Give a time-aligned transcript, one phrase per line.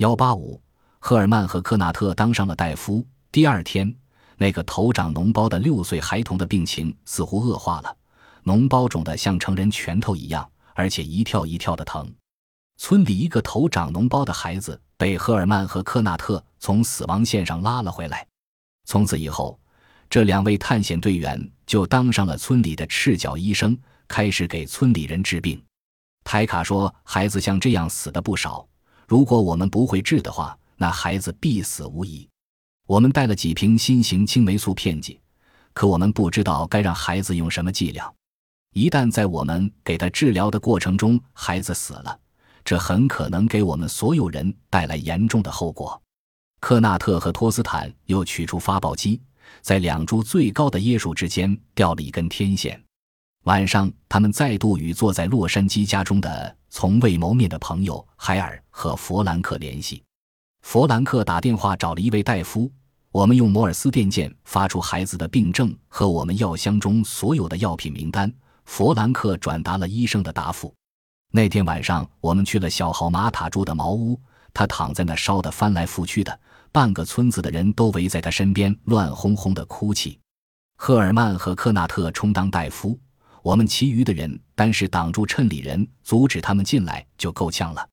[0.00, 0.58] 幺八五，
[0.98, 3.06] 赫尔曼和科纳特当上了大夫。
[3.30, 3.94] 第二天，
[4.38, 7.94] 那个头长脓包的六岁孩童的病情似乎恶化了，
[8.44, 12.10] 脓包肿得像成人拳头一样，而且一跳一跳的疼。
[12.78, 18.26] 村里一个头长脓包的孩子被赫尔曼和科纳特从死亡线上拉了回来。
[18.86, 19.60] 从此以后，
[20.08, 23.78] 这两位探险队员就当上了村里的赤脚医生，
[24.08, 25.62] 开始给村里人治病。
[26.24, 28.66] 泰卡说：“孩子像这样死的不少，
[29.10, 32.28] 如果我们不会治的话，那孩子必死无疑。”
[32.86, 35.18] 我们带了几瓶新型青霉素片剂，
[35.72, 38.14] 可我们不知道该让孩子用什么剂量。
[38.72, 42.16] 一旦在我们给他治疗的过程中，孩子死了。
[42.64, 46.00] 这很可能给我们所有人带来严重的后果。
[46.60, 49.20] 科纳特和托斯坦又取出发报机，
[49.60, 52.80] 在两株最高的椰树之间吊了一根天线。
[53.44, 60.02] 晚上，他们再度与坐在洛杉矶家中的从未谋面的朋友海尔和弗兰克联系。
[60.60, 62.70] 弗兰克打电话找了一位大夫，
[63.10, 68.30] 我们用摩尔斯电键发出孩子的病症和我们药箱中所有的药品名单。
[68.66, 70.72] 弗兰克转达了医生的答复。
[71.32, 74.20] 那天晚上，我们去了小豪马塔住的茅屋，
[74.52, 76.38] 他躺在那烧得翻来覆去的，
[76.70, 80.20] 半个村子的人都围在他身边，乱哄哄的哭泣。
[80.76, 82.98] 赫尔曼和科纳特充当大夫，
[83.42, 87.88] 我们其余的人单是挡住趁里人，阻止他们进来就够呛了。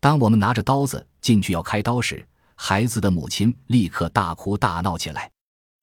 [0.00, 5.30] 当我们拿着刀子进去要开刀时，孩子的母亲立刻大哭大闹起来。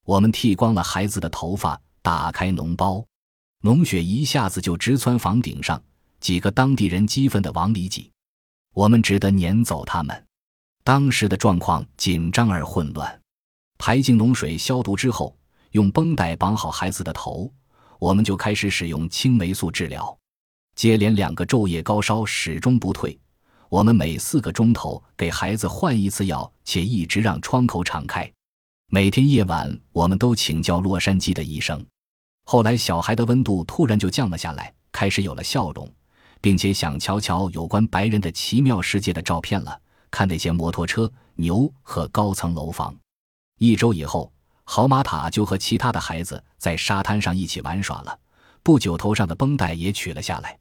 [0.06, 3.06] 我们剃光了孩子的头发，打开脓包，
[3.62, 5.82] 脓血一下子就直窜房顶上。
[6.20, 8.12] 几个当地人激愤地往里挤，
[8.74, 10.26] 我们只得撵走他们。
[10.84, 13.22] 当时的状况紧张而混乱。
[13.78, 15.36] 排净脓水消毒之后，
[15.72, 17.52] 用绷带绑好孩子的头，
[18.02, 20.18] 我们就开始使用青霉素治疗。
[20.74, 23.16] 接连两个昼夜高烧始终不退，
[23.70, 28.28] 我们每四个钟头给孩子换一次药，且一直让窗口敞开。
[28.88, 31.86] 每天夜晚，我们都请教洛杉矶的医生。
[32.46, 35.88] 后来，小孩的温度突然就降了下来，开始有了笑容。
[36.44, 42.96] 并且想瞧瞧有关白人的奇妙世界的照片了，看那些摩托车、牛和高层楼房。
[43.60, 44.34] 一周以后，
[44.64, 48.18] 好马塔就和其他的孩子在沙滩上一起玩耍了。
[48.64, 50.58] 不久，头上的绷带也取了下来。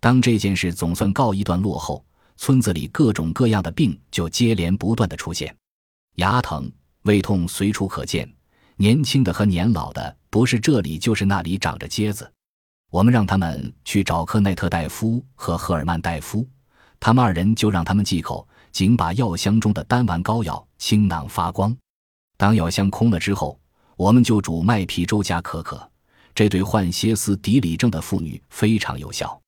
[0.00, 2.04] 当这件事总算告一段落后，
[2.36, 5.56] 村子里各种各样的病就接连不断的出现，
[6.16, 6.70] 牙疼、
[7.02, 8.30] 胃痛随处可见，
[8.76, 12.30] 年轻的和年老的，不是这里就是那里长着疖子。
[12.90, 16.46] 我们让他们去找科内特大夫和赫尔曼大夫，
[17.00, 21.76] 他们二人就让他们忌口，仅把药箱中的丹丸膏药清囊发光。
[22.36, 23.58] 当药箱空了之后，
[23.96, 25.90] 我们就煮麦皮粥加可可，
[26.34, 29.40] 这对患歇斯底里症的妇女非常有效。